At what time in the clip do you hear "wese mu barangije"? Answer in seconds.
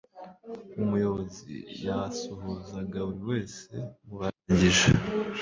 3.31-4.89